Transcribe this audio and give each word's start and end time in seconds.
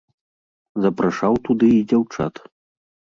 Запрашаў 0.85 1.37
туды 1.47 1.69
і 1.73 1.81
дзяўчат. 1.91 2.33